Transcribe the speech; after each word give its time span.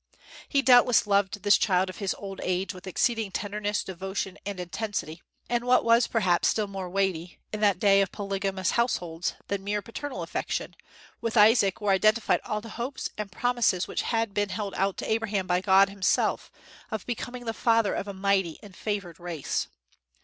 He 0.49 0.63
doubtless 0.63 1.05
loved 1.05 1.43
this 1.43 1.59
child 1.59 1.87
of 1.87 1.97
his 1.99 2.15
old 2.15 2.41
age 2.41 2.73
with 2.73 2.87
exceeding 2.87 3.29
tenderness, 3.29 3.83
devotion, 3.83 4.35
and 4.47 4.59
intensity; 4.59 5.21
and 5.47 5.63
what 5.65 5.85
was 5.85 6.07
perhaps 6.07 6.47
still 6.47 6.65
more 6.65 6.89
weighty, 6.89 7.37
in 7.53 7.59
that 7.59 7.77
day 7.77 8.01
of 8.01 8.11
polygamous 8.11 8.71
households, 8.71 9.35
than 9.47 9.63
mere 9.63 9.83
paternal 9.83 10.23
affection, 10.23 10.75
with 11.21 11.37
Isaac 11.37 11.79
were 11.81 11.91
identified 11.91 12.41
all 12.45 12.61
the 12.61 12.69
hopes 12.81 13.11
and 13.15 13.31
promises 13.31 13.87
which 13.87 14.01
had 14.01 14.33
been 14.33 14.49
held 14.49 14.73
out 14.73 14.97
to 14.97 15.05
Abraham 15.07 15.45
by 15.45 15.61
God 15.61 15.87
himself 15.87 16.51
of 16.89 17.05
becoming 17.05 17.45
the 17.45 17.53
father 17.53 17.93
of 17.93 18.07
a 18.07 18.13
mighty 18.15 18.57
and 18.63 18.75
favored 18.75 19.19
race. 19.19 19.67